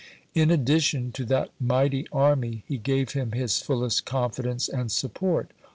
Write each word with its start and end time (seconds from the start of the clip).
In 0.33 0.49
addition 0.49 1.11
to 1.11 1.23
that 1.25 1.51
mighty 1.59 2.07
army, 2.11 2.63
he 2.67 2.79
gave 2.79 3.11
him 3.11 3.33
his 3.33 3.61
fullest 3.61 4.03
confidence 4.03 4.67
and 4.67 4.91
support. 4.91 5.51